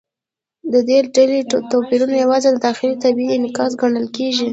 [0.71, 1.39] د دې ډلې
[1.71, 4.49] توپیرونه یوازې د داخلي طبیعت انعکاس ګڼل کېږي.